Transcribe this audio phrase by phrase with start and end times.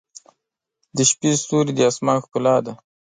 [0.95, 2.73] •د شپې ستوري د آسمان ښکلا ده.